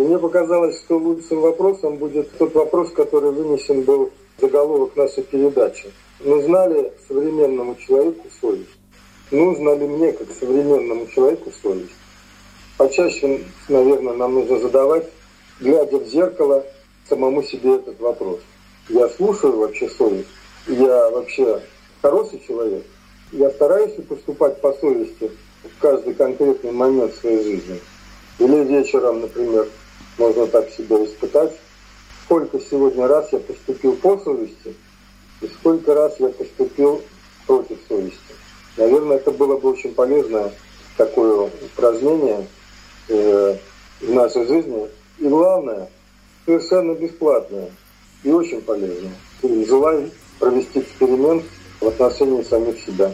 [0.02, 5.92] мне показалось, что лучшим вопросом будет тот вопрос, который вынесен был в заголовок нашей передачи.
[6.20, 8.68] Нужна ли современному человеку совесть?
[9.30, 11.92] Нужно ли мне, как современному человеку, совесть?
[12.76, 15.06] Почаще, наверное, нам нужно задавать,
[15.60, 16.64] глядя в зеркало,
[17.08, 18.40] самому себе этот вопрос.
[18.88, 20.28] Я слушаю вообще совесть?
[20.66, 21.62] Я вообще
[22.00, 22.84] хороший человек?
[23.32, 25.30] Я стараюсь поступать по совести
[25.62, 27.80] в каждый конкретный момент своей жизни?
[28.38, 29.68] Или вечером, например,
[30.20, 31.52] можно так себя испытать.
[32.24, 34.76] Сколько сегодня раз я поступил по совести,
[35.40, 37.02] и сколько раз я поступил
[37.46, 38.34] против совести.
[38.76, 40.52] Наверное, это было бы очень полезное
[40.96, 42.46] такое упражнение
[43.08, 43.56] э,
[44.02, 44.88] в нашей жизни.
[45.18, 45.88] И главное,
[46.44, 47.70] совершенно бесплатное
[48.22, 49.14] и очень полезное.
[49.42, 51.44] Желаю провести эксперимент
[51.80, 53.12] в отношении самих себя.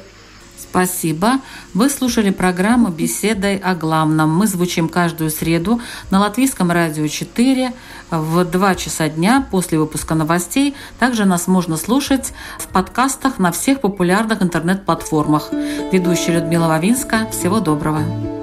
[0.59, 1.41] Спасибо.
[1.75, 4.35] Вы слушали программу «Беседой о главном».
[4.35, 5.81] Мы звучим каждую среду
[6.11, 7.73] на Латвийском радио 4
[8.11, 10.75] в 2 часа дня после выпуска новостей.
[10.99, 15.51] Также нас можно слушать в подкастах на всех популярных интернет-платформах.
[15.93, 17.29] Ведущая Людмила Вавинска.
[17.31, 18.36] Всего доброго.